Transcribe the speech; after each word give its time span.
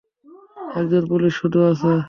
একজন 0.75 1.03
পুলিশ 1.11 1.33
শুধু 1.39 1.59
আছে! 1.69 1.89